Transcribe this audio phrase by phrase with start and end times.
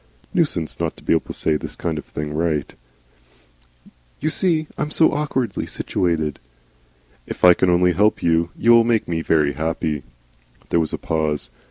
[0.33, 2.73] (Nuisance not to be able to say this kind of thing right.)
[4.19, 6.39] "You see, I am so awkwardly situated."
[7.27, 10.01] "If I can only help you you will make me very happy"
[10.69, 11.51] There was a pause.